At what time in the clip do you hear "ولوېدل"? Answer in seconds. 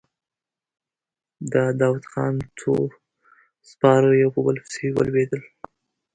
4.91-5.41